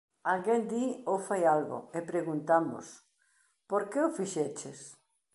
[0.33, 2.85] Alguén di ou fai algo e preguntamos
[3.69, 4.79] "por que o fixeches?".